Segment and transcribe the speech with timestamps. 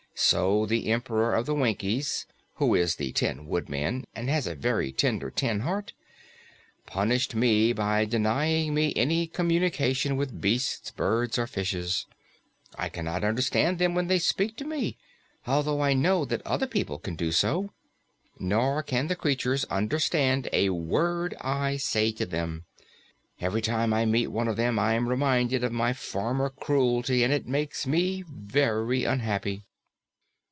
[0.13, 4.91] So the Emperor of the Winkies who is the Tin Woodman and has a very
[4.91, 5.93] tender tin heart
[6.85, 12.05] punished me by denying me any communication with beasts, birds or fishes.
[12.77, 14.95] I cannot understand them when they speak to me,
[15.47, 17.71] although I know that other people can do so,
[18.37, 22.65] nor can the creatures understand a word I say to them.
[23.39, 27.33] Every time I meet one of them, I am reminded of my former cruelty, and
[27.33, 29.63] it makes me very unhappy."